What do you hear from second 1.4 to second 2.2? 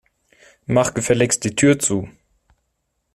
die Tür zu.